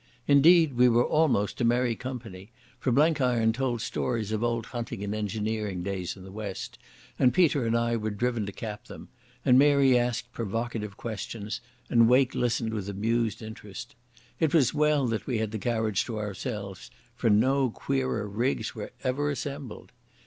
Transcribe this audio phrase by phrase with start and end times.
[0.27, 5.13] Indeed, we were almost a merry company, for Blenkiron told stories of old hunting and
[5.13, 6.79] engineering days in the West,
[7.19, 9.09] and Peter and I were driven to cap them,
[9.45, 13.93] and Mary asked provocative questions, and Wake listened with amused interest.
[14.39, 18.89] It was well that we had the carriage to ourselves, for no queerer rigs were
[19.03, 19.91] ever assembled.